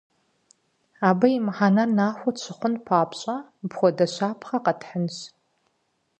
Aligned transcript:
Абы 1.07 1.27
и 1.37 1.39
мыхьэнэр 1.45 1.89
нахуэ 1.97 2.31
тщыхъун 2.35 2.73
папщӏэ, 2.85 3.35
мыпхуэдэ 3.61 4.05
щапхъэ 4.13 4.57
къэтхьынщ. 4.65 5.17